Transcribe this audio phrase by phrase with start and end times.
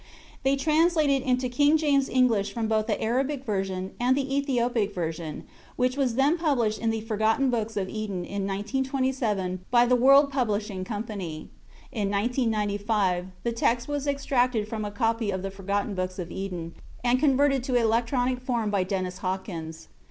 [0.41, 5.43] They translated into King James English from both the Arabic version and the Ethiopic version
[5.75, 10.31] which was then published in The Forgotten Books of Eden in 1927 by The World
[10.31, 11.49] Publishing Company.
[11.91, 16.73] In 1995, the text was extracted from a copy of The Forgotten Books of Eden
[17.03, 19.87] and converted to electronic form by Dennis Hawkins.